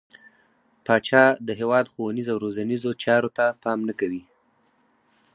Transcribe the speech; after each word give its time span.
پاچا 0.85 1.23
د 1.47 1.49
هيواد 1.59 1.85
ښونيرو 1.93 2.31
او 2.33 2.37
روزنيزو 2.43 2.91
چارو 3.03 3.29
ته 3.37 3.45
پام 3.61 3.79
نه 3.89 3.93
کوي. 3.99 4.23